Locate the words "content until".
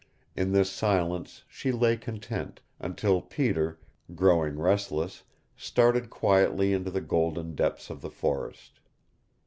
1.95-3.21